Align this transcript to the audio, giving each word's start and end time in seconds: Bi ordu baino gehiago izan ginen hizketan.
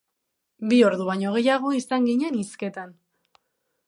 Bi 0.69 0.77
ordu 0.85 1.05
baino 1.09 1.33
gehiago 1.35 1.73
izan 1.81 2.07
ginen 2.13 2.39
hizketan. 2.45 2.97